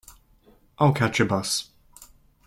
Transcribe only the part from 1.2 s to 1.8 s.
bus.